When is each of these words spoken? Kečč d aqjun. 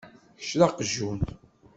Kečč 0.39 0.51
d 0.59 0.61
aqjun. 0.65 1.19